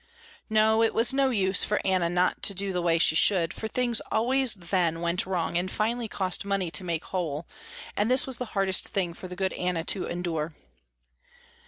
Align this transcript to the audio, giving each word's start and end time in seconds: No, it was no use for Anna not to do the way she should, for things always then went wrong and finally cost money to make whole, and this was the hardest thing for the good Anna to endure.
No, 0.49 0.81
it 0.81 0.95
was 0.95 1.13
no 1.13 1.29
use 1.29 1.63
for 1.63 1.79
Anna 1.85 2.09
not 2.09 2.41
to 2.45 2.55
do 2.55 2.73
the 2.73 2.81
way 2.81 2.97
she 2.97 3.13
should, 3.15 3.53
for 3.53 3.67
things 3.67 4.01
always 4.11 4.55
then 4.55 4.99
went 4.99 5.27
wrong 5.27 5.59
and 5.59 5.69
finally 5.69 6.07
cost 6.07 6.43
money 6.43 6.71
to 6.71 6.83
make 6.83 7.03
whole, 7.05 7.45
and 7.95 8.09
this 8.09 8.25
was 8.25 8.37
the 8.37 8.45
hardest 8.57 8.87
thing 8.87 9.13
for 9.13 9.27
the 9.27 9.35
good 9.35 9.53
Anna 9.53 9.83
to 9.83 10.07
endure. 10.07 10.55